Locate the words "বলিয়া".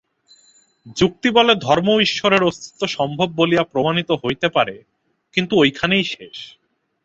3.35-3.63